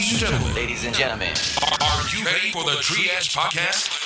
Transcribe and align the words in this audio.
Ladies 0.00 0.22
and 0.22 0.30
gentlemen, 0.32 0.54
Ladies 0.54 0.84
and 0.86 0.94
gentlemen, 0.94 1.28
are 1.82 2.08
you 2.08 2.24
ready 2.24 2.50
for 2.52 2.64
the 2.64 2.78
Triiad 2.80 3.28
Podcast? 3.36 4.00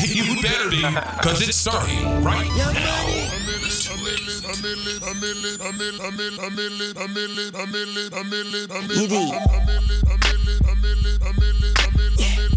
You 0.00 0.40
better 0.40 0.70
be, 0.70 0.80
because 1.18 1.46
it's 1.46 1.58
starting 1.58 2.24
right 2.24 2.48
now. 2.56 3.32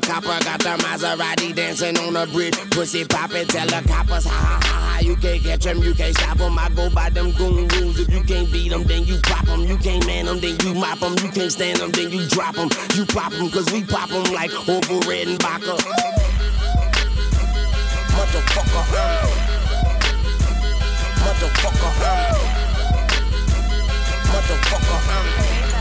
copper. 0.00 0.38
Got 0.44 0.60
the 0.60 0.76
Maserati 0.82 1.54
dancing 1.54 1.96
on 1.98 2.14
the 2.14 2.26
bridge. 2.32 2.56
Pussy 2.70 3.04
poppin', 3.04 3.46
tell 3.46 3.66
the 3.66 3.86
coppers, 3.88 4.24
ha 4.24 4.30
ha 4.30 4.60
ha 4.62 4.92
ha. 4.94 4.98
You 5.00 5.16
can't 5.16 5.42
catch 5.42 5.64
them, 5.64 5.78
you 5.78 5.94
can't 5.94 6.16
stop 6.16 6.38
them. 6.38 6.58
I 6.58 6.68
go 6.70 6.90
by 6.90 7.10
them 7.10 7.32
goon 7.32 7.68
rules. 7.68 7.98
If 7.98 8.12
you 8.12 8.22
can't 8.22 8.50
beat 8.52 8.70
them, 8.70 8.84
then 8.84 9.04
you 9.04 9.18
pop 9.22 9.46
them. 9.46 9.62
You 9.62 9.76
can't 9.78 10.06
man 10.06 10.26
them, 10.26 10.40
then 10.40 10.56
you 10.62 10.74
mop 10.74 11.00
them. 11.00 11.14
You 11.22 11.30
can't 11.30 11.52
stand 11.52 11.78
them, 11.80 11.90
then 11.92 12.10
you 12.10 12.26
drop 12.28 12.54
them. 12.54 12.68
You 12.94 13.06
pop 13.06 13.32
them, 13.32 13.50
cause 13.50 13.70
we 13.72 13.84
pop 13.84 14.08
them 14.10 14.24
like 14.32 14.52
Orville 14.68 15.02
Redenbacher. 15.02 15.78
Motherfucker, 18.18 18.84
um. 18.98 19.28
Motherfucker. 21.22 21.88
Motherfucker, 24.32 25.02
um. 25.12 25.28
Motherfucker. 25.28 25.77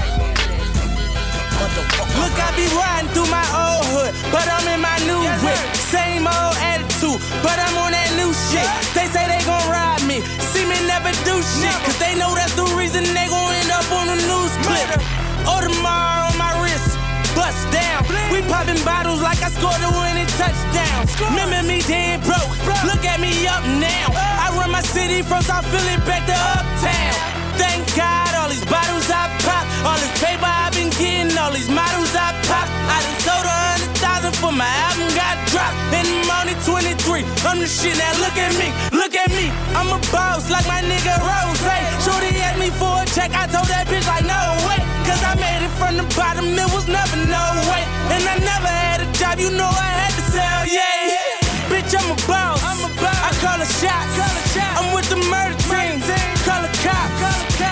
Look, 1.58 2.38
I 2.38 2.54
be 2.54 2.70
riding 2.78 3.10
through 3.18 3.30
my 3.34 3.42
old 3.50 3.86
hood, 3.90 4.14
but 4.30 4.46
I'm 4.46 4.66
in 4.70 4.78
my 4.78 4.94
new 5.10 5.22
whip. 5.42 5.58
Same 5.90 6.30
old 6.30 6.54
attitude, 6.62 7.18
but 7.42 7.58
I'm 7.58 7.74
on 7.82 7.98
that 7.98 8.14
new 8.14 8.30
shit. 8.50 8.68
They 8.94 9.10
say 9.10 9.26
they 9.26 9.42
gon' 9.42 9.66
ride 9.66 10.06
me, 10.06 10.22
see 10.54 10.66
me 10.70 10.78
never 10.86 11.10
do 11.26 11.42
shit, 11.58 11.74
cause 11.82 11.98
they 11.98 12.14
know 12.14 12.30
that's 12.38 12.54
the 12.54 12.68
reason 12.78 13.02
they 13.10 13.26
gon' 13.26 13.54
end 13.58 13.74
up 13.74 13.90
on 13.90 14.06
the 14.06 14.18
news 14.30 14.54
clip. 14.70 15.02
Audemars 15.50 16.30
on 16.30 16.38
my 16.38 16.54
wrist, 16.62 16.94
bust 17.34 17.58
down. 17.74 18.06
We 18.30 18.46
popping 18.46 18.78
bottles 18.86 19.26
like 19.26 19.42
I 19.42 19.50
scored 19.50 19.82
a 19.82 19.90
winning 19.98 20.30
touchdown. 20.38 21.10
Remember 21.26 21.66
me 21.66 21.82
dead 21.90 22.22
broke, 22.22 22.54
look 22.86 23.02
at 23.02 23.18
me 23.18 23.34
up 23.50 23.66
now. 23.82 24.14
I 24.14 24.54
run 24.54 24.70
my 24.70 24.86
city 24.86 25.26
from 25.26 25.42
South 25.42 25.66
Philly 25.74 25.98
back 26.06 26.22
to 26.30 26.38
Uptown. 26.38 27.18
Thank 27.58 27.82
God, 27.98 28.27
all 28.48 28.54
these 28.54 28.72
bottles 28.72 29.12
I 29.12 29.28
pop, 29.44 29.68
all 29.84 30.00
this 30.00 30.16
paper 30.24 30.48
I've 30.48 30.72
been 30.72 30.88
getting, 30.96 31.36
all 31.36 31.52
these 31.52 31.68
models 31.68 32.16
I 32.16 32.32
pop. 32.48 32.64
I 32.64 33.04
done 33.04 33.20
sold 33.28 33.44
a 33.44 33.52
hundred 33.52 33.92
thousand 34.00 34.34
for 34.40 34.56
my 34.56 34.72
album 34.88 35.12
got 35.20 35.36
dropped. 35.52 35.76
And 35.92 36.08
I'm 36.08 36.32
only 36.32 36.56
23. 36.64 37.28
I'm 37.44 37.60
the 37.60 37.68
shit 37.68 38.00
now. 38.00 38.24
Look 38.24 38.40
at 38.40 38.56
me, 38.56 38.72
look 38.96 39.20
at 39.20 39.36
me. 39.36 39.52
I'm 39.76 39.92
a 39.92 40.00
boss 40.16 40.48
like 40.48 40.64
my 40.64 40.80
nigga 40.80 41.20
Ross. 41.20 41.60
Shorty 42.08 42.32
asked 42.40 42.56
me 42.64 42.72
for 42.72 43.04
a 43.04 43.06
check. 43.12 43.36
I 43.36 43.52
told 43.52 43.68
that 43.68 43.92
bitch 43.92 44.08
like 44.08 44.24
no 44.24 44.40
way. 44.64 44.80
Cause 45.04 45.20
I 45.28 45.36
made 45.36 45.68
it 45.68 45.74
from 45.76 46.00
the 46.00 46.08
bottom. 46.16 46.48
It 46.48 46.70
was 46.72 46.88
never 46.88 47.20
no 47.28 47.44
way. 47.68 47.84
And 48.16 48.24
I 48.32 48.40
never 48.40 48.72
had 48.72 49.04
a 49.04 49.08
job. 49.20 49.44
You 49.44 49.52
know 49.52 49.68
I 49.68 49.92
had 50.08 50.14
to 50.16 50.24
sell. 50.32 50.64
Yeah. 50.72 51.68
Bitch, 51.68 51.92
I'm 51.92 52.16
a 52.16 52.18
boss. 52.24 52.64
I'm 52.64 52.80
a 52.80 52.90
boss. 52.96 53.20
I 53.28 53.32
call 53.44 53.60
a 53.60 53.68
shot. 53.68 54.04
Call 54.16 54.32
a 54.32 54.44
shot. 54.56 54.72
I'm 54.80 54.88
with 54.96 55.08
the 55.12 55.20
murder 55.28 55.60
team. 55.68 56.00
Call 56.48 56.64
a 56.64 56.72
cop. 56.80 57.12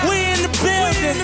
We 0.10 0.18
in 0.18 0.20
the 0.20 0.25
building. 0.66 1.18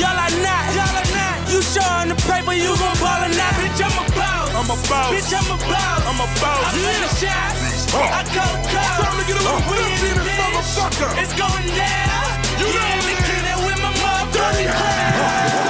Y'all 0.00 0.16
are 0.16 0.34
not. 0.40 0.64
Y'all 0.76 0.96
are 1.00 1.10
not. 1.12 1.36
You 1.52 1.60
showing 1.62 2.08
the 2.12 2.18
paper, 2.28 2.54
you 2.54 2.72
gon' 2.76 2.96
ball 3.02 3.20
or 3.26 3.32
not. 3.32 3.52
Bitch, 3.60 3.80
I'm 3.80 3.96
a 4.00 4.04
boss. 4.16 4.48
I'm 4.56 4.68
a 4.72 4.76
boss. 4.88 5.10
Bitch, 5.12 5.32
I'm 5.36 5.48
a 5.52 5.58
boss. 5.68 6.00
I'm 6.08 6.20
a 6.20 6.28
boss. 6.40 6.62
I 6.64 6.70
call 6.76 7.00
the 7.04 7.10
shots. 7.20 7.92
Oh. 7.92 8.00
I 8.00 8.22
call 8.32 8.52
the 8.52 8.60
cops. 8.72 8.98
Time 9.00 9.16
to 9.18 9.24
get 9.28 9.36
a 9.36 9.42
little 9.44 9.62
We 9.68 9.76
in 9.78 10.16
this 10.16 10.28
motherfucker. 10.40 11.10
It's 11.22 11.34
going 11.36 11.68
down. 11.76 12.28
You 12.60 12.66
yeah, 12.68 12.78
know 12.78 13.06
the 13.06 13.14
it. 13.14 13.26
kid 13.28 13.42
that 13.48 13.58
with 13.64 13.78
my 13.84 13.92
motherfucking 14.02 14.72
oh. 14.72 15.67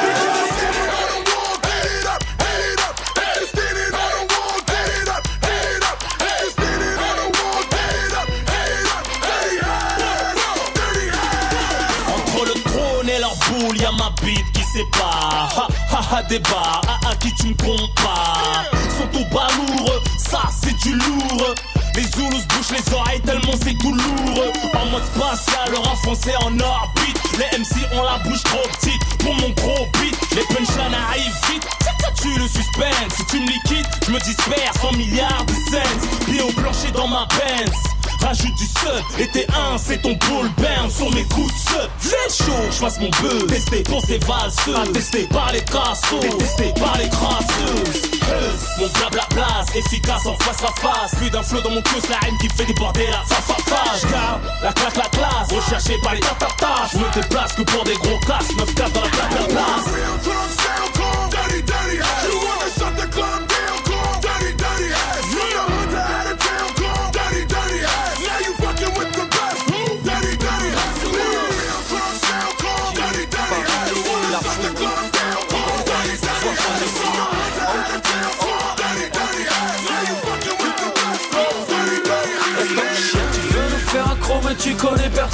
Sépare. 14.78 15.48
Ha 15.56 15.68
ha 15.92 16.00
ha 16.10 16.22
débat, 16.22 16.80
à, 17.10 17.14
qui 17.16 17.32
tu 17.34 17.48
me 17.48 17.54
compares 17.54 18.66
Sont 18.96 19.20
au 19.20 19.24
bas 19.34 19.48
lourd, 19.56 20.02
ça 20.18 20.42
c'est 20.60 20.76
du 20.78 20.94
lourd. 20.94 21.54
Les 21.96 22.04
Zoulous 22.04 22.44
bouchent 22.48 22.76
les 22.78 22.94
oreilles 22.94 23.20
tellement 23.22 23.56
c'est 23.60 23.76
tout 23.78 23.92
lourd. 23.92 24.52
En 24.74 24.86
mode 24.86 25.04
spatial, 25.04 25.70
leur 25.72 25.92
enfoncé 25.92 26.30
en 26.42 26.58
orbite. 26.60 27.18
Les 27.38 27.58
MC 27.58 27.74
ont 27.92 28.02
la 28.04 28.18
bouche 28.18 28.42
trop 28.44 28.68
petite 28.78 29.04
pour 29.18 29.34
mon 29.34 29.50
gros 29.50 29.86
beat. 29.98 30.16
Les 30.32 30.44
punchlines 30.54 30.94
arrivent 30.94 31.40
vite. 31.50 31.66
Tu 32.20 32.28
le 32.38 32.48
suspense, 32.48 33.14
si 33.16 33.26
tu 33.26 33.40
me 33.40 33.46
liquides, 33.46 33.86
je 34.06 34.12
me 34.12 34.18
disperse 34.20 34.84
en 34.84 34.96
milliards 34.96 35.44
de 35.46 35.52
cents. 35.52 36.26
Pieds 36.26 36.42
au 36.42 36.52
plancher 36.52 36.90
dans 36.92 37.08
ma 37.08 37.26
Benz. 37.26 37.97
Rajoute 38.20 38.54
du 38.54 38.64
sub, 38.64 39.20
et 39.20 39.28
t'es 39.28 39.46
un, 39.54 39.78
c'est 39.78 40.02
ton 40.02 40.12
bull 40.12 40.50
burn 40.58 40.90
sur 40.90 41.10
mes 41.14 41.24
coups 41.24 41.52
de 41.52 41.58
sub. 41.58 41.90
C'est 42.00 42.44
chaud, 42.44 42.52
je 42.70 42.76
fasse 42.76 42.98
mon 43.00 43.10
buzz. 43.10 43.46
Testé 43.46 43.82
pour 43.84 44.04
ces 44.04 44.18
valseuses, 44.18 44.76
attesté 44.76 45.28
par 45.28 45.52
les 45.52 45.62
cassos, 45.62 46.20
détesté 46.20 46.72
par 46.78 46.98
les 46.98 47.08
crasseuses. 47.08 48.02
Mon 48.78 48.88
blabla 48.88 49.24
place, 49.30 49.74
efficace 49.74 50.26
en 50.26 50.36
face 50.36 50.62
à 50.62 50.72
face. 50.80 51.14
Plus 51.16 51.30
d'un 51.30 51.42
flot 51.42 51.60
dans 51.60 51.70
mon 51.70 51.82
cul, 51.82 51.96
la 52.10 52.28
haine 52.28 52.36
qui 52.40 52.48
fait 52.48 52.66
déborder 52.66 53.06
la 53.06 53.24
fa 53.24 53.40
fa 53.40 53.54
fa. 53.66 54.40
La 54.62 54.72
claque, 54.72 54.96
la 54.96 55.08
classe, 55.08 55.52
recherché 55.52 55.98
par 56.02 56.14
les 56.14 56.20
tatatas. 56.20 56.90
Je 56.92 56.98
me 56.98 57.10
déplace 57.14 57.52
que 57.54 57.62
pour 57.62 57.84
des 57.84 57.94
gros 57.94 58.18
casses, 58.26 58.54
9 58.56 58.74
4 58.74 58.92
dans 58.92 59.00
la 59.02 59.08
plaque, 59.08 59.32
la 59.40 59.46
place. 59.46 59.88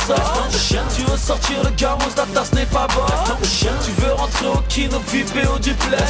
Personne 0.07 0.85
Tu 0.97 1.03
veux 1.03 1.17
sortir 1.17 1.63
le 1.63 1.71
gamos, 1.71 2.11
ta 2.15 2.27
tasse 2.27 2.53
n'est 2.53 2.67
pas 2.67 2.87
bonne 2.95 3.37
Tu 3.85 3.91
veux 4.03 4.13
rentrer 4.13 4.49
au 4.49 4.63
kino, 4.75 4.99
VIP 5.07 5.49
au 5.55 5.59
duplex 5.59 6.03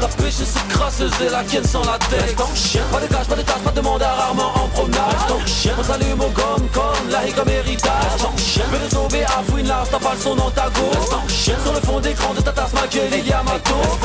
La 0.00 0.08
pêche 0.08 0.34
c'est 0.34 0.68
crasseuse 0.68 1.12
et 1.26 1.30
la 1.30 1.42
ken 1.42 1.64
sans 1.64 1.84
la 1.84 1.98
tête 1.98 2.36
Pas 2.36 3.00
de 3.00 3.06
cash, 3.06 3.26
pas 3.26 3.36
de 3.36 3.42
tâche, 3.42 3.62
pas 3.64 3.70
de 3.70 3.80
mandat, 3.80 4.12
rarement 4.12 4.52
en 4.54 4.68
promenade 4.68 5.00
On 5.78 5.82
s'allume 5.82 6.20
au 6.20 6.28
gomme 6.28 6.68
comme 6.72 7.08
la 7.10 7.20
comme 7.32 7.48
héritage 7.48 8.20
Mais 8.70 8.78
le 8.78 8.90
sauver 8.90 9.24
à 9.24 9.42
Fouinlas, 9.48 9.86
t'as 9.90 9.98
pas 9.98 10.14
le 10.14 10.20
son 10.20 10.34
dans 10.36 10.50
ta 10.50 10.68
gauche 10.68 11.08
Sur 11.28 11.72
le 11.72 11.80
fond 11.80 12.00
d'écran 12.00 12.34
de 12.34 12.42
ta 12.42 12.52
tasse, 12.52 12.74
ma 12.74 12.86
gueule, 12.86 13.18
il 13.18 13.26
y 13.26 13.32
a 13.32 13.42
ma 13.42 13.58
tour 13.60 13.98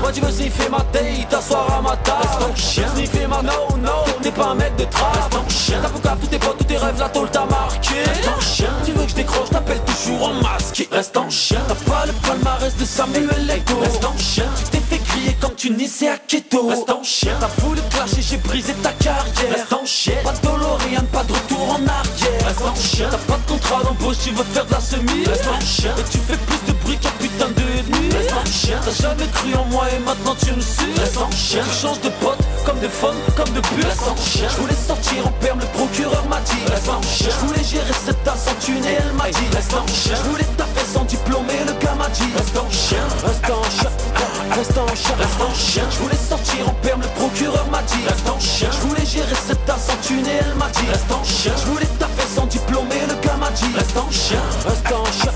Moi 0.00 0.12
tu 0.12 0.20
veux 0.20 0.32
sniffer 0.32 0.68
ma 0.70 0.80
taille, 0.92 1.26
t'asseoir 1.28 1.78
à 1.78 1.82
ma 1.82 1.96
table 1.96 2.56
Sniffer 2.56 3.26
ma 3.26 3.42
no, 3.42 3.76
no, 3.78 4.04
t'es 4.22 4.30
pas 4.30 4.46
un 4.46 4.54
mec 4.54 4.74
de 4.76 4.84
trappe 4.84 5.36
T'as 5.82 5.88
pour 5.88 6.00
tous 6.20 6.26
tes 6.26 6.38
potes, 6.38 6.58
tous 6.58 6.64
tes 6.64 6.76
rêves, 6.76 6.98
la 6.98 7.08
tôle 7.08 7.30
t'a 7.30 7.44
marqué 7.44 8.02
Tu 8.84 8.92
veux 8.92 9.04
que 9.04 9.10
je 9.10 9.14
décroche, 9.14 9.50
t'appelles 9.50 9.82
toujours 9.84 10.28
en 10.28 10.34
masque 10.34 10.88
Reste 10.90 11.16
en 11.16 11.28
chien, 11.28 11.60
t'as 11.68 11.90
pas 11.90 12.06
le 12.06 12.12
palmarès 12.12 12.76
de 12.76 12.84
Samuel 12.84 13.41
Eto'o 13.50 13.80
Reste 13.80 14.04
en 14.04 14.16
chien, 14.18 14.44
tu 14.56 14.70
t'es 14.70 14.96
fait 14.96 15.02
crier 15.02 15.36
comme 15.40 15.54
tu 15.54 15.70
naissais 15.70 16.08
à 16.08 16.16
Keto 16.16 16.68
Reste 16.68 16.90
en 16.90 17.02
chien, 17.02 17.32
t'as 17.40 17.48
voulu 17.62 17.80
clasher, 17.90 18.22
j'ai 18.22 18.36
brisé 18.36 18.72
ta 18.74 18.92
carrière 18.92 19.54
Reste 19.54 19.72
en 19.72 19.84
chien, 19.84 20.14
pas 20.22 20.32
de 20.32 20.38
DeLorean, 20.38 21.04
pas 21.12 21.24
de 21.24 21.32
retour 21.32 21.70
en 21.70 21.86
arrière 21.86 22.46
Reste 22.46 22.62
en 22.62 22.74
chien, 22.74 23.08
t'as 23.10 23.18
pas 23.18 23.38
de 23.38 23.50
contrat 23.50 23.82
d'embauche, 23.82 24.16
tu 24.24 24.30
veux 24.30 24.44
faire 24.44 24.66
de 24.66 24.72
la 24.72 24.80
semi 24.80 25.24
Reste 25.26 25.48
en 25.48 25.60
chien, 25.60 25.92
et 25.98 26.10
tu 26.10 26.18
fais 26.18 26.36
plus 26.36 26.72
de 26.72 26.72
bruit 26.82 26.96
qu'un 26.98 27.10
putain 27.18 27.48
de 27.48 27.62
ennemi 27.78 28.14
Reste 28.14 28.32
en 28.32 28.44
chien, 28.50 28.80
t'as 28.84 29.02
jamais 29.02 29.26
cru 29.32 29.54
en 29.54 29.64
moi 29.66 29.86
et 29.90 29.98
maintenant 29.98 30.36
tu 30.38 30.52
me 30.52 30.60
suis 30.60 30.92
Reste 30.96 31.18
en 31.18 31.30
chien, 31.30 31.62
tu 31.64 31.86
changes 31.86 32.00
de 32.00 32.10
pote 32.20 32.38
comme 32.64 32.78
de 32.80 32.88
femme, 32.88 33.16
comme 33.36 33.52
de 33.54 33.60
pute 33.60 33.84
Reste 33.84 34.08
en 34.08 34.16
chien, 34.16 34.48
je 34.48 34.56
voulais 34.60 34.74
sortir 34.86 35.26
en 35.26 35.32
perme, 35.40 35.60
le 35.60 35.66
procureur 35.66 36.24
m'a 36.28 36.40
dit 36.40 36.62
Reste 36.70 36.88
en 36.88 37.02
chien, 37.02 37.28
je 37.30 37.46
voulais 37.46 37.64
gérer 37.64 37.92
cette 38.06 38.22
tasse 38.24 38.46
en 38.48 38.54
thune 38.64 38.84
et 38.84 38.98
elle 38.98 39.12
m'a 39.14 39.28
dit 39.30 39.48
Reste 39.52 39.74
en 39.74 39.86
chien, 39.88 40.14
je 40.16 40.30
voulais 40.30 40.48
taper 40.56 40.81
sans 40.92 41.04
diplôme 41.04 41.46
et 41.48 41.64
le 41.64 41.72
gars 41.80 41.94
m'a 41.94 42.08
dit 42.08 42.28
Reste 42.36 42.58
en 42.58 42.70
chien, 42.70 43.02
reste 43.24 43.50
en 43.50 43.62
chien, 43.70 43.90
reste 44.54 44.78
en 44.78 44.94
chien, 44.94 45.14
reste 45.16 45.40
en 45.40 45.54
chien. 45.54 45.84
Je 45.90 45.98
voulais 45.98 46.16
sortir 46.16 46.68
en 46.68 46.74
perme, 46.82 47.00
le 47.02 47.08
procureur 47.08 47.66
m'a 47.70 47.82
dit, 47.82 48.02
reste 48.06 48.28
en 48.28 48.38
chien. 48.38 48.68
Je 48.70 48.86
voulais 48.86 49.06
gérer 49.06 49.34
cette 49.46 49.64
tasse 49.64 49.88
en 49.90 50.06
tunnel, 50.06 50.44
elle 50.46 50.54
m'a 50.56 50.68
dit, 50.68 50.86
reste 50.90 51.10
en 51.10 51.24
chien. 51.24 51.52
Je 51.56 51.66
voulais 51.70 51.88
taffer 51.98 52.28
sans 52.34 52.46
diplôme 52.46 52.88
et 52.92 53.06
le 53.06 53.14
dit, 53.54 53.70
reste 53.76 53.96
en 53.96 54.10
chien, 54.10 54.42
reste 54.66 54.92
en 54.92 55.04
chien, 55.12 55.32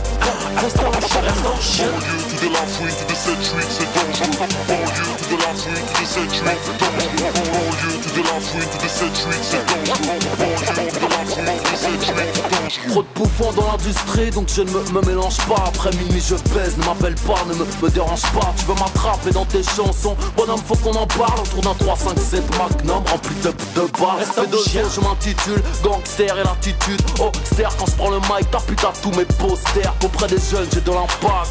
reste 0.57 0.79
en 0.79 0.93
chien, 1.07 1.21
reste 1.21 1.47
en 1.47 1.61
chien. 1.61 1.87
Banlieue 1.87 2.49
de 2.49 2.53
la 2.53 2.67
fouille, 2.67 2.93
to 2.93 3.05
de 3.05 3.15
cette 3.15 3.43
street, 3.45 3.71
c'est 3.71 3.91
dangereux. 3.95 4.49
Banlieue 4.69 5.27
de 5.31 5.37
la 5.37 5.53
fouille, 5.55 5.75
to 5.75 6.01
de 6.01 6.07
cette 6.07 6.31
street, 6.35 6.59
c'est 6.65 6.79
dangereux. 6.79 7.33
Banlieue 7.53 8.13
de 8.17 8.23
la 8.23 8.41
fouille, 8.41 8.67
to 8.67 8.79
de 8.83 8.89
cette 8.89 9.17
street, 9.17 9.43
c'est 9.43 9.65
dangereux. 9.67 10.27
Banlieue 10.37 10.91
de 10.93 11.09
la 11.09 11.23
to 11.25 11.41
de 11.41 11.77
cette 11.77 12.03
street, 12.03 12.33
c'est 12.35 12.51
dangereux. 12.51 12.91
Trop 12.91 13.03
de 13.03 13.09
bouffons 13.15 13.53
dans 13.53 13.67
l'industrie, 13.73 14.31
donc 14.31 14.49
je 14.49 14.63
ne 14.63 14.71
me, 14.71 14.81
me 14.93 15.07
mélange 15.07 15.39
pas. 15.49 15.65
Après 15.67 15.91
minuit, 15.97 16.23
je 16.27 16.35
baise, 16.55 16.77
ne 16.79 16.85
m'appelle 16.85 17.15
pas, 17.27 17.43
ne 17.49 17.55
me, 17.55 17.65
me 17.83 17.91
dérange 17.91 18.23
pas. 18.33 18.53
Tu 18.59 18.65
veux 18.65 18.75
m'attraper 18.75 19.31
dans 19.31 19.45
tes 19.45 19.63
chansons, 19.63 20.17
bonhomme, 20.37 20.61
faut 20.67 20.77
qu'on 20.77 20.95
en 20.95 21.07
parle. 21.07 21.41
Autour 21.41 21.63
d'un 21.63 21.75
3, 21.75 21.97
5, 21.97 22.19
7 22.19 22.43
Magnum 22.59 23.03
rempli 23.07 23.35
de, 23.43 23.51
de 23.51 23.87
balles. 23.99 24.19
Respect 24.19 24.47
de 24.47 24.59
chien, 24.59 24.83
je 24.95 25.01
m'intitule 25.01 25.63
Gangster 25.83 26.39
et 26.39 26.45
l'attitude. 26.45 27.03
Oh, 27.21 27.31
ster, 27.45 27.69
quand 27.79 27.87
je 27.87 27.97
prends 28.07 28.15
le 28.15 28.21
mic, 28.21 28.51
t'as 28.51 28.61
putain 28.61 28.93
tous 29.03 29.11
mes 29.13 29.25
posters. 29.25 29.95
Auprès 30.05 30.29
des 30.29 30.39
jeunes, 30.39 30.69
j'ai 30.73 30.81
de 30.81 30.91
l'impact. 30.91 31.51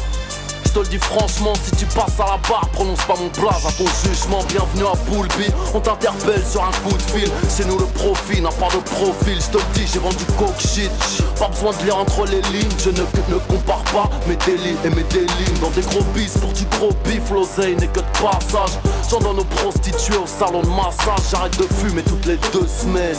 Je 0.64 0.70
te 0.72 0.78
le 0.80 0.86
dis 0.86 0.98
franchement, 0.98 1.54
si 1.54 1.70
tu 1.76 1.86
passes 1.86 2.20
à 2.20 2.24
la 2.24 2.38
barre, 2.48 2.68
prononce 2.72 3.02
pas 3.04 3.14
mon 3.16 3.28
blaze 3.28 3.64
à 3.66 3.72
ton 3.72 3.86
jugement. 4.04 4.42
Bienvenue 4.48 4.84
à 4.84 4.96
Poulby, 5.08 5.46
on 5.74 5.80
t'interpelle 5.80 6.42
sur 6.44 6.62
un 6.62 6.70
coup 6.82 6.96
de 6.96 7.02
fil. 7.02 7.30
C'est 7.48 7.66
nous 7.66 7.78
le 7.78 7.86
profil, 7.86 8.42
n'a 8.42 8.50
pas 8.50 8.68
de 8.68 8.80
profil. 8.90 9.38
Je 9.40 9.50
te 9.52 9.58
le 9.58 9.64
dis, 9.74 9.86
j'ai 9.90 9.98
vendu 9.98 10.24
coke 10.38 10.60
shit. 10.60 10.90
Pas 11.38 11.48
besoin 11.48 11.72
de 11.72 11.84
lire 11.84 11.96
entre 11.96 12.26
les 12.26 12.42
lignes, 12.52 12.76
je 12.78 12.90
ne, 12.90 13.00
ne 13.00 13.38
compare 13.48 13.82
pas 13.92 14.10
mes 14.26 14.36
délits 14.36 14.76
et 14.84 14.90
mes 14.90 15.04
délits. 15.04 15.60
Dans 15.60 15.70
des 15.70 15.82
gros 15.82 16.04
bis 16.14 16.36
pour 16.38 16.52
du 16.52 16.64
gros 16.76 16.92
bif, 17.04 17.30
l'oseille 17.32 17.76
n'est 17.76 17.88
que 17.88 18.00
de 18.00 18.12
passage. 18.20 18.76
J'en 19.10 19.20
donne 19.20 19.38
aux 19.38 19.44
prostituées 19.44 20.18
au 20.18 20.26
salon 20.26 20.62
de 20.62 20.68
massage. 20.68 21.30
J'arrête 21.30 21.56
de 21.58 21.66
fumer 21.74 22.02
toutes 22.02 22.26
les 22.26 22.36
deux 22.52 22.66
semaines. 22.66 23.16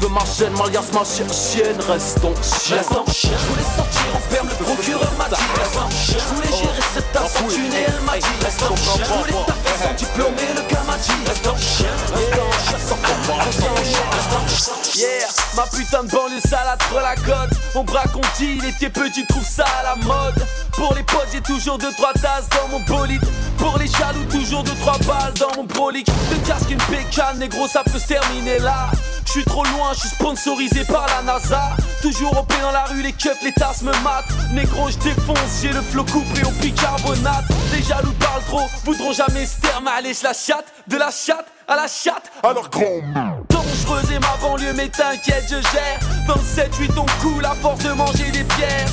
Tu 0.00 0.06
veux 0.06 0.12
ma 0.14 0.20
chaîne, 0.24 0.52
Malias 0.56 0.92
ma 0.92 1.02
chi- 1.02 1.24
chienne, 1.34 1.76
reste 1.88 2.20
ton 2.20 2.32
chien. 2.40 2.76
Reste 2.76 2.92
en 2.92 3.04
chien, 3.10 3.30
je 3.34 3.46
voulais 3.50 3.66
sortir 3.76 4.02
en 4.14 4.20
ferme, 4.30 4.48
le 4.48 4.64
procureur 4.64 5.10
m'a 5.18 5.24
dit 5.28 5.42
Reste 5.58 5.76
en 5.76 5.90
chien, 5.90 6.18
je 6.22 6.34
voulais 6.36 6.48
gérer 6.56 6.82
cette 6.94 7.10
tasse 7.12 7.34
en 7.42 7.48
tunnel, 7.48 7.84
elle 7.88 8.00
m'a 8.06 8.16
dit 8.16 8.26
Reste 8.44 8.62
en 8.62 8.76
chien, 8.76 9.04
je 9.04 9.12
voulais 9.18 9.44
taper 9.46 9.74
sans 9.82 9.94
diplôme 9.94 10.34
et 10.38 10.54
le 10.54 10.62
gars 10.70 10.84
m'a 10.86 10.96
dit 10.98 11.10
Reste 11.26 11.46
en 11.48 11.56
chien, 11.58 11.90
reste 12.14 12.38
en 12.38 12.52
chien, 12.62 12.78
reste 13.42 13.62
Yeah, 14.94 15.28
ma 15.54 15.62
putain 15.66 16.02
de 16.02 16.10
banlieue 16.10 16.40
salade 16.40 16.80
pour 16.88 17.00
la 17.00 17.14
côte. 17.14 17.56
On 17.74 17.84
braque, 17.84 18.14
on 18.16 18.20
il 18.40 18.64
était 18.64 18.90
petit, 18.90 19.24
trouve 19.26 19.44
ça 19.44 19.64
à 19.80 19.82
la 19.82 19.96
mode. 19.96 20.44
Pour 20.72 20.94
les 20.94 21.02
potes, 21.04 21.28
j'ai 21.32 21.40
toujours 21.40 21.78
deux 21.78 21.92
trois 21.92 22.12
tasses 22.14 22.48
dans 22.50 22.68
mon 22.68 22.80
bolide. 22.80 23.22
Pour 23.58 23.78
les 23.78 23.86
jaloux, 23.86 24.24
toujours 24.30 24.62
deux 24.64 24.74
trois 24.80 24.98
balles 24.98 25.34
dans 25.34 25.54
mon 25.56 25.64
brolique. 25.64 26.08
Deux 26.30 26.38
casque, 26.46 26.70
une 26.70 26.78
pécane, 26.78 27.38
négro, 27.38 27.68
ça 27.68 27.82
peut 27.84 27.98
se 27.98 28.08
terminer 28.08 28.58
là. 28.58 28.90
Je 29.24 29.30
suis 29.30 29.44
trop 29.44 29.64
loin, 29.64 29.92
je 29.94 30.00
suis 30.00 30.08
sponsorisé 30.08 30.84
par 30.84 31.06
la 31.06 31.22
NASA. 31.22 31.76
Toujours 32.02 32.46
pied 32.46 32.60
dans 32.60 32.72
la 32.72 32.84
rue, 32.84 33.02
les 33.02 33.12
keufs, 33.12 33.42
les 33.42 33.52
tasses 33.52 33.82
me 33.82 33.92
matent. 34.02 34.32
Négro, 34.52 34.88
je 34.90 34.98
défonce, 34.98 35.60
j'ai 35.62 35.72
le 35.72 35.82
flot 35.82 36.04
coupé 36.04 36.44
au 36.44 36.50
bicarbonate. 36.60 37.44
Les 37.72 37.82
jaloux 37.82 38.14
parlent 38.18 38.44
trop, 38.48 38.66
voudront 38.84 39.12
jamais 39.12 39.46
se 39.46 39.56
mais 39.84 39.90
allez, 39.90 40.14
je 40.14 40.24
la 40.24 40.32
chatte, 40.32 40.66
de 40.88 40.96
la 40.96 41.10
chatte 41.10 41.46
à 41.68 41.76
la 41.76 41.86
chatte. 41.86 42.32
Alors 42.42 42.68
grand 42.70 43.02
Et 44.10 44.18
ma 44.18 44.36
banlieue, 44.40 44.74
mais 44.74 44.88
t'inquiète, 44.88 45.44
je 45.48 45.56
gère. 45.72 45.98
27-8, 46.26 46.90
on 46.98 47.06
coule 47.22 47.44
à 47.44 47.54
force 47.54 47.82
de 47.82 47.90
manger 47.90 48.30
des 48.30 48.44
pierres. 48.44 48.86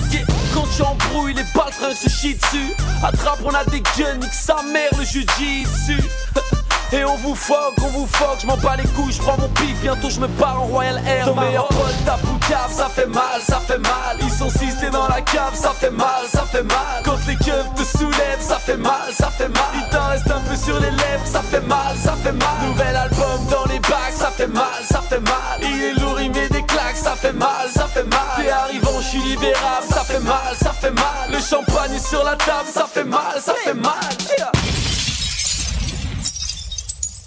Quand 0.53 0.65
tu 0.75 0.81
embrouilles, 0.83 1.33
les 1.33 1.43
baltrins 1.53 1.93
se 1.93 2.09
chient 2.09 2.35
dessus. 2.35 2.73
Attrape, 3.03 3.39
on 3.43 3.53
a 3.53 3.65
des 3.65 3.81
guns, 3.81 4.15
nique 4.21 4.33
sa 4.33 4.61
mère, 4.71 4.89
le 4.97 5.03
jujitsu. 5.03 6.01
Et 6.95 7.03
on 7.03 7.15
vous 7.17 7.35
foque, 7.35 7.75
on 7.83 7.87
vous 7.87 8.07
foque, 8.07 8.39
je 8.41 8.47
m'en 8.47 8.55
bats 8.55 8.77
les 8.77 8.87
couilles, 8.87 9.11
je 9.11 9.21
prends 9.21 9.37
mon 9.37 9.49
pif, 9.49 9.81
bientôt 9.81 10.09
je 10.09 10.17
me 10.21 10.29
pars 10.29 10.61
en 10.61 10.65
Royal 10.65 11.01
Air. 11.05 11.25
Ton 11.25 11.35
meilleur 11.35 11.67
pote, 11.67 12.05
ta 12.05 12.13
poucave, 12.13 12.71
ça 12.71 12.87
fait 12.87 13.07
mal, 13.07 13.41
ça 13.45 13.59
fait 13.67 13.79
mal. 13.79 14.15
Ils 14.21 14.31
sont 14.31 14.49
six, 14.49 14.77
t'es 14.79 14.89
dans 14.89 15.05
la 15.09 15.19
cave, 15.19 15.53
ça 15.55 15.71
fait 15.77 15.91
mal, 15.91 16.23
ça 16.31 16.45
fait 16.49 16.63
mal. 16.63 17.03
Quand 17.03 17.17
les 17.27 17.35
keufs 17.35 17.73
te 17.75 17.83
soulèvent, 17.97 18.39
ça 18.39 18.59
fait 18.59 18.77
mal, 18.77 19.11
ça 19.11 19.29
fait 19.29 19.49
mal. 19.49 19.71
Il 19.73 19.89
t'en 19.89 20.07
reste 20.07 20.31
un 20.31 20.39
peu 20.39 20.55
sur 20.55 20.79
les 20.79 20.91
lèvres, 20.91 21.25
ça 21.25 21.41
fait 21.41 21.67
mal, 21.67 21.97
ça 22.01 22.15
fait 22.23 22.31
mal. 22.31 22.65
Nouvel 22.65 22.95
album 22.95 23.45
dans 23.51 23.65
les 23.65 23.79
bacs, 23.79 24.15
ça 24.15 24.31
fait 24.31 24.47
mal, 24.47 24.81
ça 24.89 25.01
fait 25.01 25.19
mal. 25.19 25.59
Il 25.63 25.83
est 25.83 25.93
lourd, 25.99 26.21
il 26.21 26.31
met 26.31 26.47
des 26.47 26.63
claques, 26.63 26.95
ça 26.95 27.15
fait 27.15 27.33
mal, 27.33 27.67
ça 27.75 27.87
fait 27.87 28.03
mal. 28.03 28.21
T'es 28.37 28.49
arrivant, 28.49 29.01
je 29.01 29.07
suis 29.07 29.21
libérable, 29.21 29.87
ça 29.89 30.05
fait 30.05 30.21
mal, 30.21 30.55
ça 30.57 30.71
fait 30.71 30.91
mal. 30.91 31.29
Le 31.29 31.39
champagne 31.39 31.93
est 31.93 32.07
sur 32.07 32.23
la 32.23 32.37
table, 32.37 32.69
ça 32.73 32.87
fait 32.89 33.03
mal, 33.03 33.41
ça 33.41 33.53
fait 33.65 33.73
mal. 33.73 33.91
Yeah. 34.37 34.51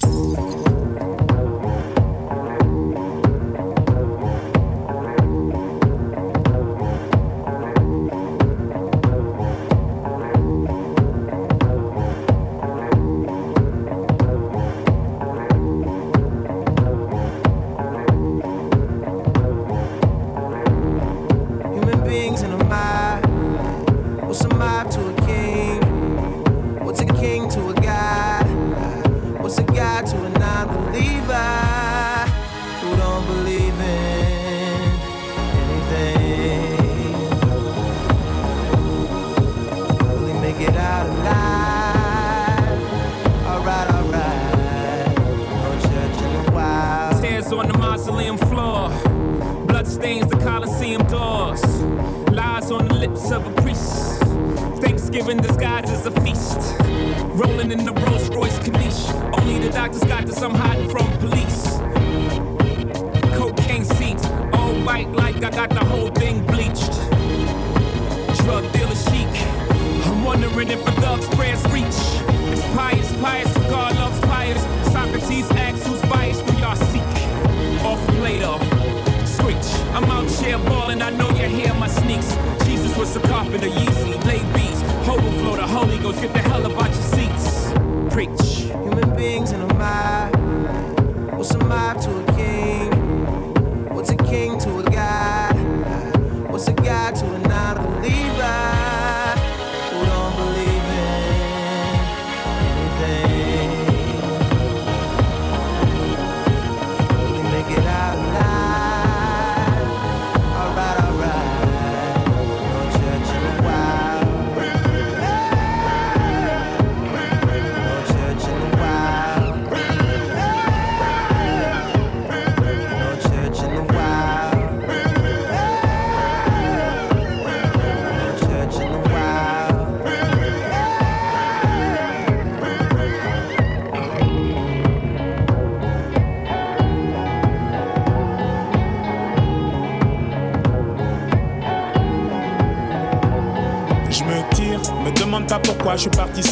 Human 0.08 0.47
Thanksgiving 55.08 55.40
disguised 55.42 55.88
as 55.88 56.04
a 56.04 56.10
feast. 56.20 56.58
Rolling 57.32 57.72
in 57.72 57.86
the 57.86 57.94
Rolls 57.94 58.28
Royce 58.28 58.58
Corniche. 58.58 59.40
Only 59.40 59.58
the 59.58 59.70
doctors 59.70 60.04
got 60.04 60.26
this, 60.26 60.42
I'm 60.42 60.54
hiding 60.54 60.90
from 60.90 61.10
police. 61.16 61.78
Cocaine 63.34 63.86
seats, 63.86 64.26
all 64.52 64.74
white 64.84 65.10
like 65.12 65.36
I 65.36 65.48
got 65.48 65.70
the 65.70 65.82
whole 65.82 66.10
thing 66.10 66.44
bleached. 66.44 66.92
Drug 68.42 68.70
dealer 68.74 68.94
chic. 69.08 69.32
I'm 70.04 70.24
wondering 70.24 70.68
if 70.68 70.86
a 70.86 70.92
thug's 71.00 71.26
prayers 71.36 71.64
reach. 71.72 71.98
It's 72.52 72.62
pious, 72.76 73.10
pious, 73.22 73.50
God 73.70 73.96
loves 73.96 74.20
pious. 74.26 74.62
Socrates 74.92 75.50
asks 75.52 75.86
who's 75.86 76.02
biased, 76.02 76.42
who 76.42 76.60
y'all 76.60 76.76
seek. 76.76 77.02
Off 77.82 78.06
Plato, 78.18 78.58
screech. 79.24 79.68
I'm 79.94 80.04
out 80.04 80.28
here 80.28 80.58
balling, 80.68 81.00
I 81.00 81.08
know 81.08 81.30
you 81.30 81.48
hear 81.48 81.72
my 81.74 81.88
sneaks. 81.88 82.36
Jesus 82.66 82.94
was 82.98 83.16
a 83.16 83.20
carpenter, 83.20 83.68
Yeezy, 83.68 84.22
lay 84.26 84.42
beats. 84.52 84.87
Hobo 85.04 85.30
flow, 85.40 85.56
the 85.56 85.66
Holy 85.66 85.98
Ghost, 85.98 86.20
get 86.20 86.32
the 86.32 86.40
hell 86.40 86.64
about 86.64 86.90
your 86.94 87.02
seats. 87.02 87.72
Preach. 88.12 88.70
Human 88.82 89.16
beings 89.16 89.52
in 89.52 89.60
a 89.60 89.74
mob. 89.74 90.34
What's 91.36 91.54
a 91.54 91.58
mob 91.58 92.00
to 92.02 92.10
a 92.18 92.27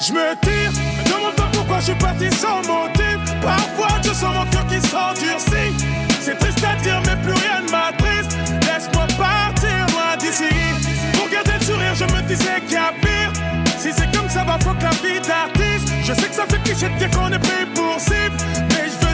Je 0.00 0.12
me 0.12 0.34
tire, 0.40 0.72
me 0.72 1.04
demande 1.04 1.34
pas 1.34 1.48
pourquoi 1.52 1.78
je 1.80 1.84
suis 1.84 1.94
parti 1.94 2.30
sans 2.30 2.58
motif. 2.58 3.18
Parfois 3.42 3.88
je 4.02 4.12
sens 4.12 4.34
mon 4.34 4.46
cœur 4.46 4.66
qui 4.66 4.80
s'endurcit. 4.80 5.72
C'est 6.20 6.38
triste 6.38 6.64
à 6.64 6.76
dire, 6.82 7.00
mais 7.06 7.16
plus 7.22 7.32
rien 7.32 7.62
ne 7.62 7.70
m'attriste. 7.70 8.36
Laisse-moi 8.62 9.06
partir 9.18 9.86
loin 9.92 10.16
d'ici. 10.18 10.54
Pour 11.14 11.28
garder 11.28 11.52
le 11.58 11.64
sourire, 11.64 11.94
je 11.94 12.04
me 12.04 12.22
disais 12.22 12.60
qu'il 12.66 12.74
y 12.74 12.76
a 12.76 12.92
pire. 13.00 13.32
Si 13.78 13.92
c'est 13.92 14.10
comme 14.16 14.28
ça, 14.28 14.44
va 14.44 14.58
fuck 14.58 14.82
la 14.82 14.90
vie. 14.90 15.20
Je 16.06 16.12
sais 16.14 16.28
que 16.28 16.34
ça 16.34 16.46
fait 16.48 16.62
cliché 16.62 16.88
de 16.88 16.98
dire 16.98 17.10
qu'on 17.10 17.32
est 17.32 17.38
pris 17.40 17.66
pour 17.74 17.98
cible. 17.98 18.36
Mais 18.70 18.86
je 18.86 19.05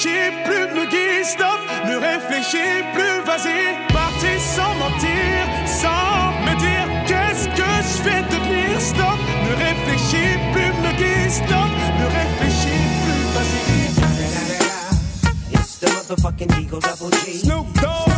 réfléchis 0.00 0.32
plus, 0.44 0.66
me 0.74 0.86
guide. 0.86 1.24
Stop, 1.24 1.60
ne 1.86 1.96
réfléchis 1.96 2.82
plus, 2.94 3.20
vas-y. 3.24 3.76
Parti 3.92 4.40
sans 4.40 4.74
mentir, 4.76 5.46
sans 5.66 6.32
me 6.44 6.54
dire 6.58 6.88
qu'est-ce 7.06 7.48
que 7.48 7.70
je 7.82 8.02
vais 8.02 8.22
devenir. 8.22 8.80
Stop, 8.80 9.18
ne 9.44 9.54
réfléchis 9.56 10.38
plus, 10.52 10.72
me 10.82 10.92
guide. 10.96 11.30
Stop, 11.30 11.70
ne 11.98 12.06
réfléchis 12.06 12.86
plus, 13.02 13.24
vas-y. 13.34 13.60
It's 15.52 15.78
the 15.78 15.86
motherfucking 15.86 16.50
Eagle 16.58 16.80
Double 16.80 17.12
G. 17.24 17.38
Snoop 17.38 17.66
Dogg. 17.80 18.08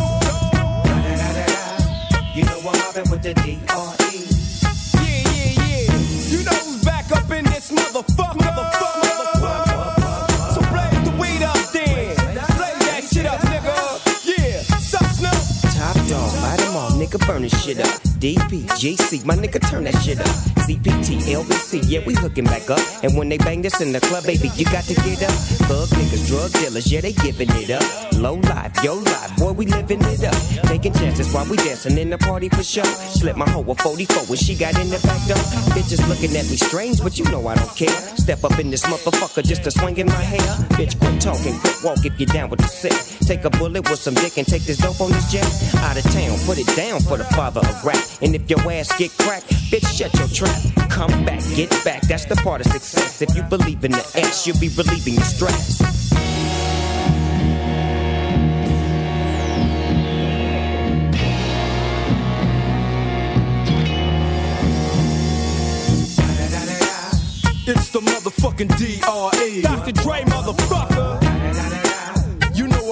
You 2.35 2.43
know 2.45 2.59
I'm 2.59 2.79
mobbing 2.79 3.11
with 3.11 3.21
the 3.21 3.33
D.R.E. 3.33 4.02
nigga, 17.13 17.27
burn 17.27 17.47
shit 17.49 17.79
up. 17.79 18.01
DP, 18.19 18.65
GC, 18.79 19.25
my 19.25 19.35
nigga, 19.35 19.59
turn 19.69 19.83
that 19.83 19.95
shit 20.01 20.19
up. 20.19 20.27
CPT, 20.63 21.19
LBC, 21.33 21.83
yeah, 21.87 21.99
we 22.05 22.13
hooking 22.13 22.45
back 22.45 22.69
up. 22.69 22.79
And 23.03 23.17
when 23.17 23.29
they 23.29 23.37
bang 23.37 23.61
this 23.61 23.81
in 23.81 23.91
the 23.91 23.99
club, 23.99 24.25
baby, 24.25 24.49
you 24.55 24.65
got 24.65 24.83
to 24.85 24.95
get 24.95 25.23
up. 25.23 25.31
Thug 25.67 25.89
niggas, 25.89 26.27
drug 26.27 26.51
dealers, 26.53 26.91
yeah, 26.91 27.01
they 27.01 27.13
giving 27.13 27.49
it 27.51 27.69
up. 27.69 27.83
Low 28.13 28.35
life, 28.35 28.71
yo 28.83 28.95
life, 28.95 29.37
boy, 29.37 29.51
we 29.51 29.65
living 29.65 30.01
it 30.01 30.23
up. 30.23 30.35
Taking 30.67 30.93
chances 30.93 31.33
while 31.33 31.45
we 31.49 31.57
dancing 31.57 31.97
in 31.97 32.09
the 32.09 32.17
party 32.17 32.49
for 32.49 32.63
sure. 32.63 32.85
Slip 32.85 33.35
my 33.35 33.49
hoe 33.49 33.69
a 33.69 33.75
44 33.75 34.23
when 34.27 34.37
she 34.37 34.55
got 34.55 34.79
in 34.79 34.89
the 34.89 34.99
back 35.03 35.19
door. 35.27 35.43
Bitches 35.75 36.07
looking 36.07 36.35
at 36.37 36.49
me 36.49 36.57
strange, 36.57 37.01
but 37.01 37.19
you 37.19 37.25
know 37.25 37.45
I 37.47 37.55
don't 37.55 37.75
care. 37.75 37.97
Step 38.15 38.43
up 38.43 38.57
in 38.59 38.69
this 38.69 38.83
motherfucker 38.85 39.43
just 39.43 39.63
to 39.65 39.71
swing 39.71 39.97
in 39.97 40.07
my 40.07 40.23
hair. 40.23 40.47
Bitch, 40.79 40.97
quit 40.99 41.19
talking, 41.19 41.57
quit 41.59 41.83
walk 41.83 42.05
if 42.05 42.17
you're 42.19 42.27
down 42.27 42.49
with 42.49 42.61
the 42.61 42.67
sick. 42.67 42.93
Take 43.25 43.45
a 43.45 43.49
bullet 43.49 43.89
with 43.89 43.99
some 43.99 44.15
dick 44.15 44.37
and 44.37 44.45
take 44.45 44.63
this 44.63 44.77
dope 44.77 44.99
on 44.99 45.11
this 45.11 45.31
jet. 45.31 45.45
Out 45.77 45.97
of 45.97 46.03
town, 46.11 46.37
put 46.45 46.57
it 46.57 46.67
down 46.75 46.99
for 46.99 47.17
the 47.17 47.23
father 47.23 47.61
of 47.61 47.85
rap. 47.85 47.97
And 48.21 48.35
if 48.35 48.49
your 48.49 48.59
ass 48.71 48.95
get 48.97 49.11
cracked, 49.17 49.47
bitch, 49.71 49.87
shut 49.97 50.13
your 50.19 50.27
trap. 50.27 50.89
Come 50.89 51.23
back, 51.23 51.41
get 51.55 51.69
back, 51.85 52.01
that's 52.03 52.25
the 52.25 52.35
part 52.35 52.61
of 52.61 52.67
success. 52.67 53.21
If 53.21 53.35
you 53.35 53.43
believe 53.43 53.83
in 53.85 53.91
the 53.91 54.11
X, 54.15 54.45
you'll 54.45 54.59
be 54.59 54.69
relieving 54.69 55.15
your 55.15 55.23
stress. 55.23 55.81
It's 67.65 67.89
the 67.91 67.99
motherfucking 68.01 68.75
DRE. 68.77 69.61
Dr. 69.61 69.91
Dre, 69.93 70.21
motherfucker. 70.23 70.92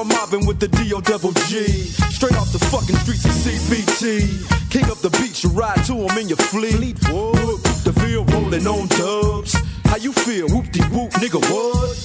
I'm 0.01 0.07
mobbing 0.07 0.47
with 0.47 0.59
the 0.59 0.67
DO 0.67 0.99
double 1.01 1.31
G. 1.45 1.67
Straight 2.09 2.35
off 2.35 2.51
the 2.51 2.57
fucking 2.57 2.95
streets 3.05 3.23
of 3.23 3.37
CPT. 3.37 4.71
King 4.71 4.89
up 4.89 4.97
the 4.97 5.11
beach, 5.21 5.43
you 5.43 5.51
ride 5.51 5.85
to 5.85 5.93
him 5.93 6.17
in 6.17 6.27
your 6.27 6.41
fleet. 6.49 6.97
Whoop, 7.07 7.61
the 7.85 7.93
field 8.01 8.33
rolling 8.33 8.65
on 8.65 8.87
dubs. 8.97 9.53
How 9.85 9.97
you 9.97 10.11
feel? 10.11 10.49
Whoop 10.49 10.71
de 10.71 10.81
whoop, 10.85 11.11
nigga, 11.21 11.39
what? 11.53 12.01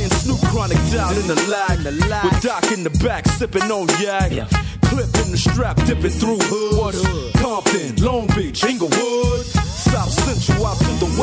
And 0.00 0.12
Snoop 0.24 0.40
Chronic 0.48 0.78
down 0.90 1.14
in 1.16 1.26
the 1.26 1.36
lag. 1.52 1.84
With 2.24 2.42
Doc 2.42 2.72
in 2.72 2.82
the 2.82 2.90
back, 3.04 3.28
sipping 3.28 3.70
on 3.70 3.88
yak. 4.00 4.32
Clip 4.88 5.12
in 5.20 5.30
the 5.30 5.36
strap, 5.36 5.76
dipping 5.84 6.16
through. 6.16 6.38
What 6.78 6.94
hood? 6.94 7.34
Compton, 7.34 7.96
Long 7.96 8.26
Beach, 8.28 8.64
Inglewood. 8.64 9.53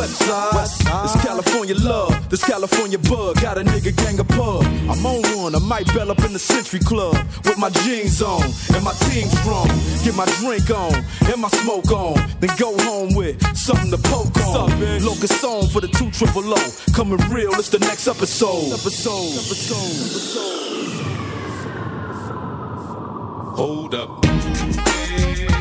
South 0.07 0.17
Central 0.17 0.35
out 0.35 0.51
to 0.51 0.51
the 0.51 0.57
west 0.57 0.77
side. 0.83 1.03
This 1.03 1.25
California 1.25 1.75
love, 1.75 2.29
this 2.29 2.43
California 2.43 2.97
bug. 2.99 3.41
Got 3.41 3.57
a 3.57 3.63
nigga 3.63 3.95
gang 3.95 4.19
of 4.19 4.27
pub. 4.29 4.63
I'm 4.89 5.05
on 5.05 5.21
one, 5.37 5.55
I 5.55 5.59
might 5.59 5.87
bell 5.93 6.11
up 6.11 6.19
in 6.23 6.33
the 6.33 6.39
Century 6.39 6.79
Club 6.79 7.15
with 7.45 7.57
my 7.57 7.69
jeans 7.69 8.21
on 8.21 8.43
and 8.73 8.83
my 8.83 8.93
team 9.09 9.27
strong. 9.27 9.67
Get 10.03 10.15
my 10.15 10.25
drink 10.39 10.69
on 10.69 10.93
and 11.31 11.41
my 11.41 11.49
smoke 11.49 11.91
on. 11.91 12.15
Then 12.39 12.49
go 12.57 12.77
home 12.83 13.13
with 13.15 13.41
something 13.55 13.91
to 13.91 13.97
poke 13.97 14.37
on. 14.47 14.69
Locust 15.03 15.39
song 15.41 15.67
for 15.67 15.81
the 15.81 15.87
two 15.87 16.09
triple 16.11 16.43
O. 16.53 16.57
Coming 16.93 17.19
real, 17.29 17.53
it's 17.53 17.69
the 17.69 17.79
next 17.79 18.07
episode. 18.07 18.73
Episode. 18.73 19.33
Episode. 19.37 20.31
Hold 23.55 23.93
up. 23.93 24.25
Hey, 24.25 25.60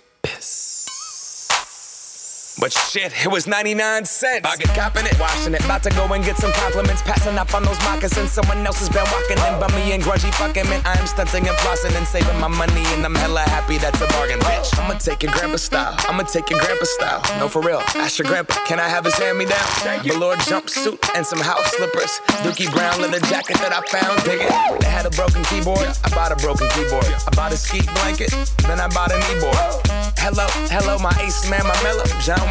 But 2.61 2.71
shit, 2.73 3.11
it 3.25 3.27
was 3.27 3.47
99 3.47 4.05
cents. 4.05 4.47
I 4.47 4.55
get 4.55 4.69
copping 4.77 5.07
it, 5.07 5.19
washing 5.19 5.55
it. 5.55 5.65
About 5.65 5.81
to 5.81 5.89
go 5.89 6.05
and 6.13 6.23
get 6.23 6.37
some 6.37 6.51
compliments. 6.51 7.01
Passing 7.01 7.35
up 7.39 7.55
on 7.55 7.63
those 7.63 7.79
moccasins. 7.79 8.31
Someone 8.31 8.61
else 8.67 8.77
has 8.77 8.87
been 8.87 9.01
walking 9.09 9.41
in 9.41 9.57
me 9.73 9.93
and 9.93 10.03
grungy 10.03 10.31
fucking 10.35 10.69
man. 10.69 10.79
I'm 10.85 11.07
stunting 11.07 11.47
and 11.47 11.57
flossing 11.57 11.97
and 11.97 12.05
saving 12.05 12.39
my 12.39 12.47
money. 12.47 12.85
And 12.93 13.03
I'm 13.03 13.15
hella 13.15 13.41
happy 13.49 13.79
that's 13.79 13.99
a 13.99 14.05
bargain, 14.13 14.37
bitch. 14.41 14.77
I'ma 14.77 14.93
take 14.99 15.23
your 15.23 15.31
grandpa 15.33 15.57
style. 15.57 15.95
I'ma 16.05 16.21
take 16.21 16.51
your 16.51 16.59
grandpa 16.59 16.85
style. 16.85 17.21
No, 17.39 17.47
for 17.49 17.63
real. 17.63 17.81
Ask 17.97 18.19
your 18.19 18.27
grandpa, 18.27 18.53
can 18.67 18.79
I 18.79 18.87
have 18.87 19.05
his 19.05 19.17
hand 19.17 19.39
me 19.39 19.45
down? 19.45 20.05
Velour 20.05 20.35
jumpsuit 20.45 21.01
and 21.15 21.25
some 21.25 21.39
house 21.39 21.65
slippers. 21.71 22.21
Dookie 22.45 22.71
Brown 22.71 23.01
leather 23.01 23.25
jacket 23.25 23.57
that 23.57 23.73
I 23.73 23.81
found. 23.89 24.21
Dig 24.23 24.37
it. 24.39 24.81
They 24.81 24.87
had 24.87 25.07
a 25.07 25.13
broken 25.17 25.43
keyboard. 25.45 25.89
I 26.05 26.09
bought 26.13 26.31
a 26.31 26.35
broken 26.35 26.69
keyboard. 26.77 27.09
I 27.25 27.31
bought 27.35 27.53
a 27.53 27.57
ski 27.57 27.81
blanket. 28.05 28.29
Then 28.69 28.79
I 28.79 28.87
bought 28.89 29.09
a 29.09 29.17
kneeboard. 29.17 30.11
Hello, 30.21 30.45
hello, 30.69 30.99
my 30.99 31.09
ace 31.25 31.49
man, 31.49 31.65
my 31.65 31.73
mellow. 31.81 32.05
John 32.21 32.50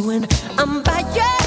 When 0.00 0.26
I'm 0.58 0.82
by 0.82 1.00
your 1.14 1.43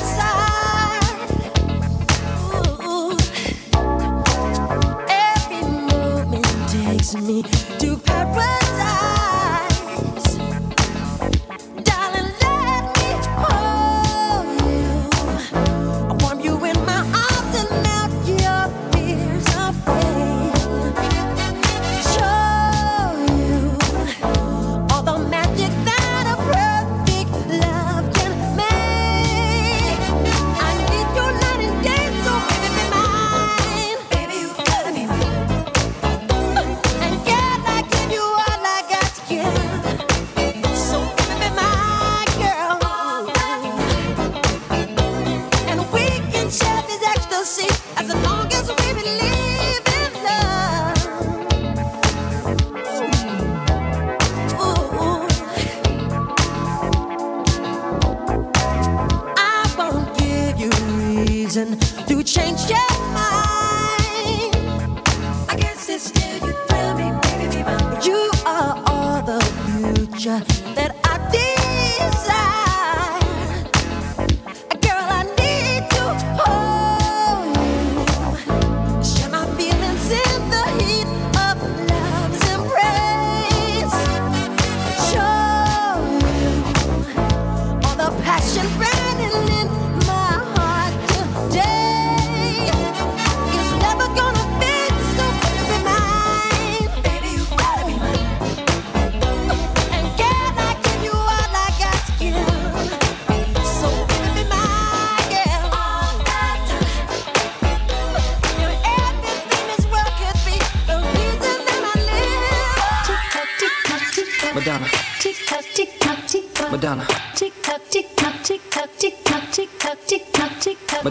future 69.77 70.39
that 70.75 70.95
I 71.03 71.06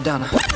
tick 0.07 0.46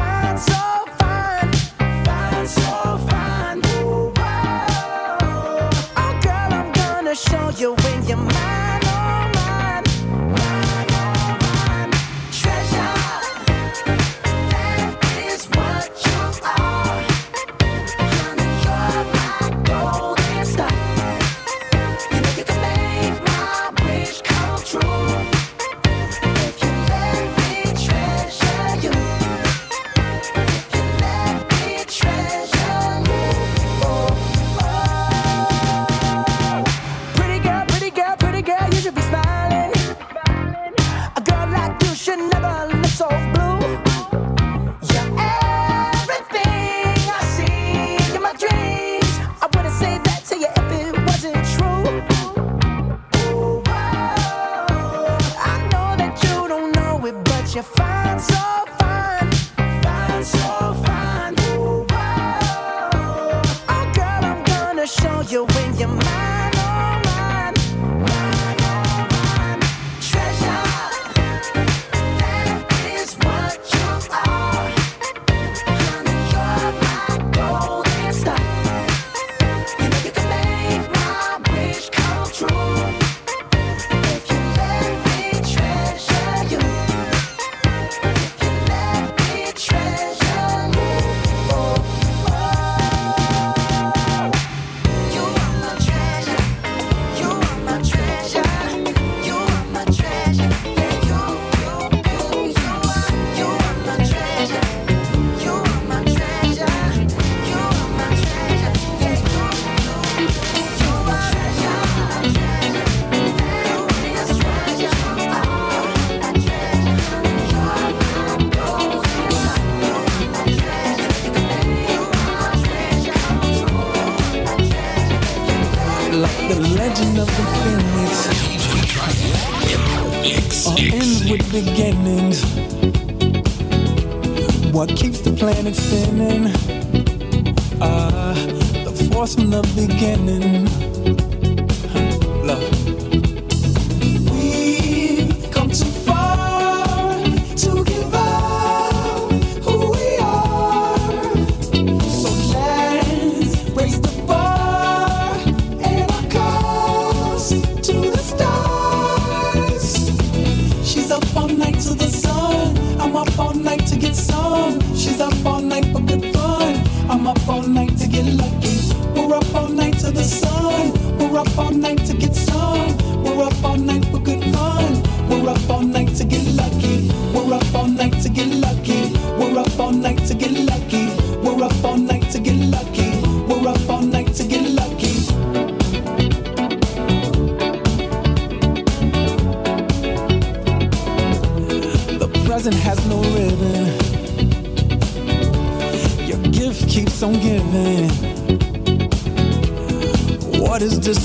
find 0.00 0.38
so 0.40 0.62
fine, 0.98 1.52
find 2.04 2.48
so 2.48 2.98
fine. 3.06 3.19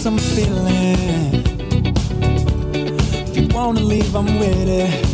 I'm 0.08 0.20
feeling. 0.20 1.44
If 3.28 3.38
you 3.38 3.48
wanna 3.48 3.80
leave, 3.80 4.16
I'm 4.16 4.38
with 4.38 4.68
it. 4.68 5.05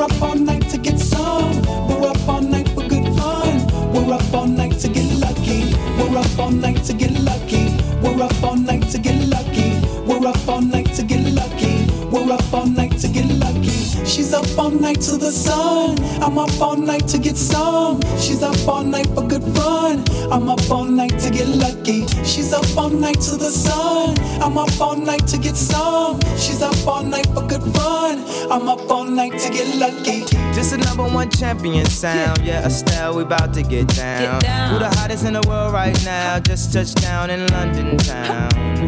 up 0.00 0.22
all 0.22 0.34
night 0.36 0.67
all 14.58 14.70
night 14.70 15.00
to 15.02 15.16
the 15.16 15.30
sun. 15.30 15.96
I'm 16.22 16.38
up 16.38 16.60
all 16.60 16.76
night 16.76 17.06
to 17.08 17.18
get 17.18 17.36
some. 17.36 18.00
She's 18.18 18.42
up 18.42 18.56
all 18.66 18.82
night 18.82 19.06
for 19.14 19.26
good 19.26 19.42
fun. 19.54 20.04
I'm 20.32 20.48
up 20.48 20.70
all 20.70 20.84
night 20.84 21.18
to 21.20 21.30
get 21.30 21.48
lucky. 21.48 22.06
She's 22.24 22.52
up 22.52 22.66
all 22.76 22.90
night 22.90 23.20
to 23.20 23.36
the 23.36 23.50
sun. 23.50 24.18
I'm 24.42 24.58
up 24.58 24.80
all 24.80 24.96
night 24.96 25.26
to 25.28 25.38
get 25.38 25.56
some. 25.56 26.20
She's 26.36 26.62
up 26.62 26.86
all 26.86 27.02
night 27.04 27.26
for 27.26 27.46
good 27.46 27.62
fun. 27.74 28.24
I'm 28.50 28.68
up 28.68 28.90
all 28.90 29.04
night 29.04 29.38
to 29.38 29.50
get 29.50 29.76
lucky. 29.76 30.24
This 30.54 30.72
is 30.72 30.78
number 30.78 31.04
one 31.04 31.30
champion 31.30 31.86
sound. 31.86 32.38
Yeah, 32.38 32.60
yeah 32.60 32.66
Estelle, 32.66 33.16
we 33.16 33.22
about 33.22 33.54
to 33.54 33.62
get 33.62 33.86
down. 33.88 34.40
get 34.40 34.42
down. 34.42 34.72
Who 34.72 34.78
the 34.80 34.90
hottest 34.98 35.24
in 35.24 35.34
the 35.34 35.46
world 35.48 35.72
right 35.72 35.96
now? 36.04 36.40
Just 36.40 36.72
touched 36.72 37.00
down 37.00 37.30
in 37.30 37.46
London 37.48 37.96
town 37.98 38.87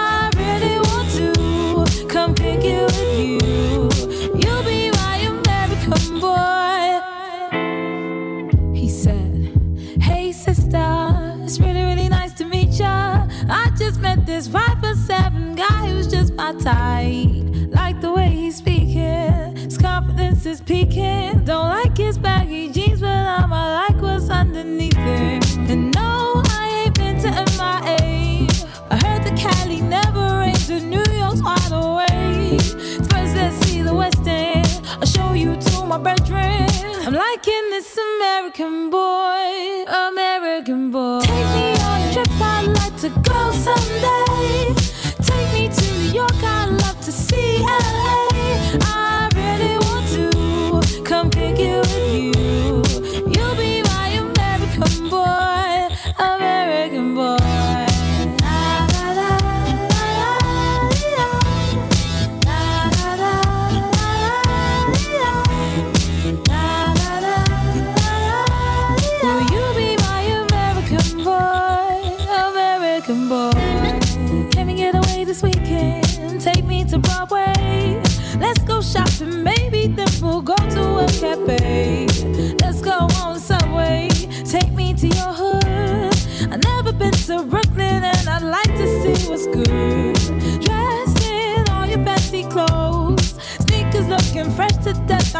my 16.35 16.53
type. 16.53 17.27
Like 17.69 18.01
the 18.01 18.11
way 18.11 18.29
he's 18.29 18.57
speaking, 18.57 19.55
his 19.55 19.77
confidence 19.77 20.45
is 20.45 20.61
peaking. 20.61 21.45
Don't 21.45 21.69
like 21.69 21.97
his 21.97 22.17
baggy 22.17 22.71
jeans, 22.71 23.01
but 23.01 23.09
I'ma 23.09 23.87
like 23.87 24.01
what's 24.01 24.29
underneath 24.29 24.97
it. 24.97 25.57
And 25.69 25.93
no, 25.95 26.41
I 26.45 26.83
ain't 26.85 26.95
been 26.95 27.19
to 27.21 27.29
MIA. 27.29 28.47
I 28.89 28.95
heard 29.03 29.23
the 29.23 29.33
Cali 29.37 29.81
never 29.81 30.39
rains, 30.39 30.69
and 30.69 30.89
New 30.89 31.03
York's 31.13 31.41
wide 31.41 31.71
awake. 31.71 32.61
First, 33.09 33.35
let's 33.35 33.55
see 33.65 33.81
the 33.81 33.93
West 33.93 34.27
End. 34.27 34.67
I'll 34.99 35.05
show 35.05 35.33
you 35.33 35.55
to 35.55 35.85
my 35.85 35.97
bedroom. 35.97 36.67
I'm 37.05 37.13
liking 37.13 37.69
this 37.71 37.97
American 37.97 38.90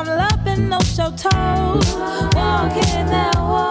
I'm 0.02 0.08
loving 0.08 0.68
no 0.68 0.80
show 0.80 1.12
toes. 1.12 1.94
Walking 2.34 3.06
that 3.14 3.36
walk, 3.38 3.71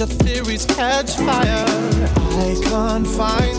Your 0.00 0.08
theories 0.08 0.64
catch 0.64 1.14
fire. 1.16 1.64
I 1.66 2.58
can't 2.64 3.06
find 3.06 3.49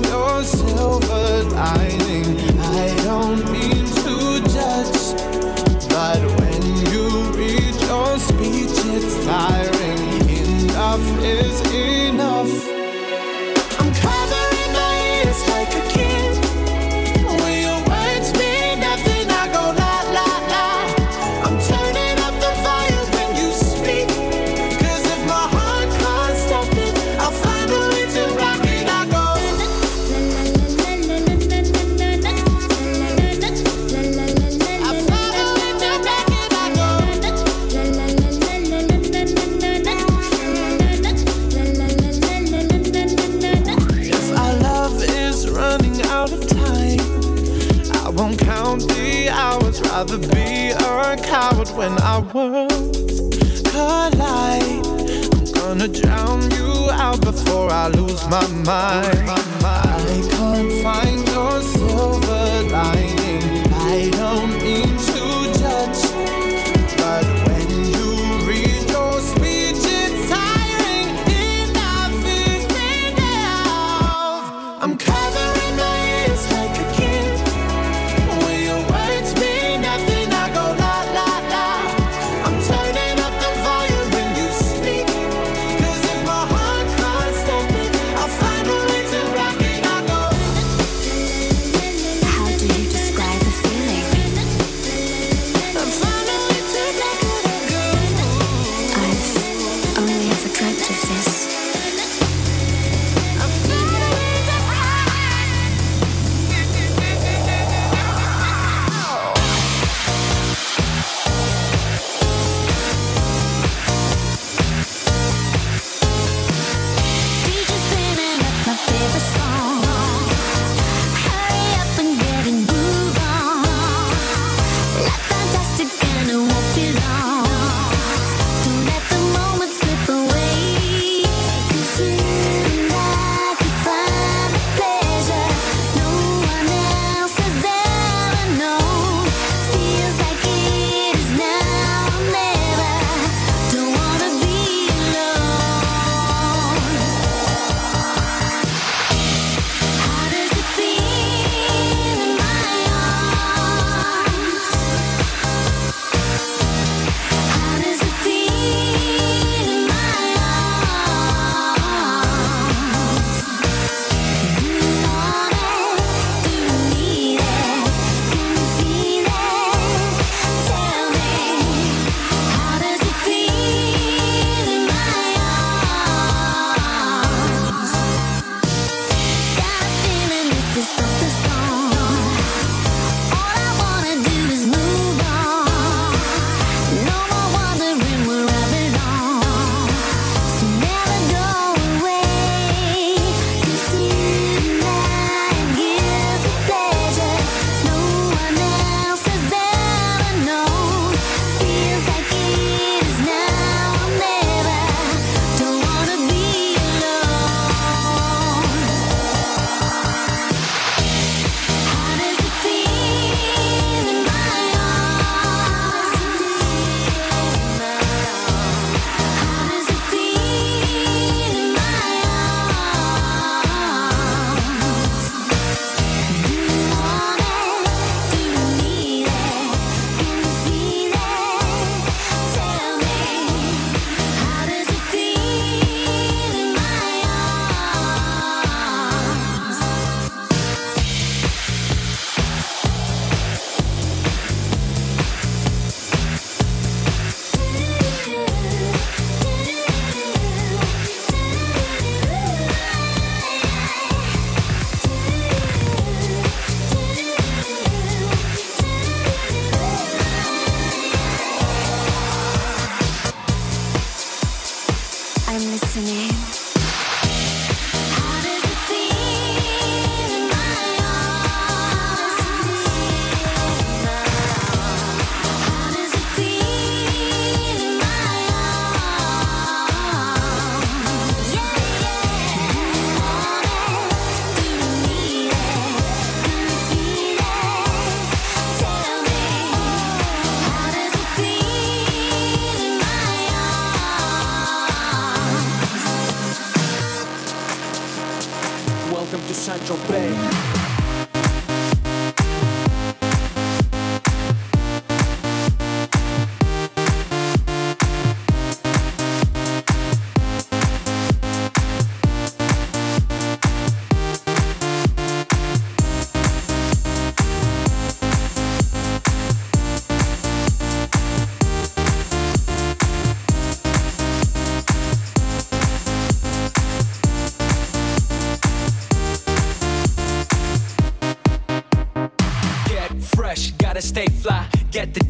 my 58.32 58.48
mind. 58.64 59.21